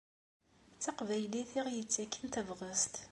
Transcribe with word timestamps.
D 0.75 0.79
taqbaylit 0.83 1.51
i 1.59 1.61
ɣ-yettaken 1.65 2.25
tabɣest. 2.33 2.93